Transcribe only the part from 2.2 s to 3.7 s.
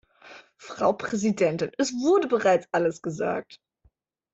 bereits Alles gesagt.